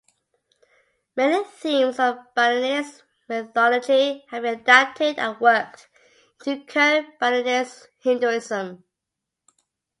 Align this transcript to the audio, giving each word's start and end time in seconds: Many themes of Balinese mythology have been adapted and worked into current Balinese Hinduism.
Many 1.15 1.43
themes 1.43 1.99
of 1.99 2.17
Balinese 2.33 3.03
mythology 3.29 4.25
have 4.29 4.41
been 4.41 4.59
adapted 4.61 5.19
and 5.19 5.39
worked 5.39 5.89
into 6.43 6.65
current 6.65 7.19
Balinese 7.19 7.87
Hinduism. 7.99 8.83